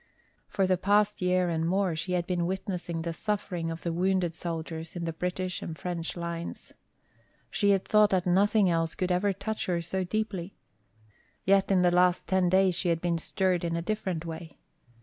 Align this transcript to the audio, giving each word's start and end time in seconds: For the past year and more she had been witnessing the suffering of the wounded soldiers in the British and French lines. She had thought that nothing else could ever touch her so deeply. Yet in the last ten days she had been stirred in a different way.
For 0.47 0.65
the 0.65 0.79
past 0.79 1.21
year 1.21 1.47
and 1.47 1.63
more 1.63 1.95
she 1.95 2.13
had 2.13 2.25
been 2.25 2.47
witnessing 2.47 3.03
the 3.03 3.13
suffering 3.13 3.69
of 3.69 3.83
the 3.83 3.93
wounded 3.93 4.33
soldiers 4.33 4.95
in 4.95 5.05
the 5.05 5.13
British 5.13 5.61
and 5.61 5.77
French 5.77 6.15
lines. 6.17 6.73
She 7.51 7.69
had 7.69 7.85
thought 7.85 8.09
that 8.09 8.25
nothing 8.25 8.67
else 8.67 8.95
could 8.95 9.11
ever 9.11 9.31
touch 9.31 9.67
her 9.67 9.79
so 9.79 10.03
deeply. 10.03 10.55
Yet 11.45 11.69
in 11.69 11.83
the 11.83 11.91
last 11.91 12.25
ten 12.25 12.49
days 12.49 12.73
she 12.73 12.89
had 12.89 12.99
been 12.99 13.19
stirred 13.19 13.63
in 13.63 13.75
a 13.75 13.81
different 13.83 14.25
way. 14.25 14.57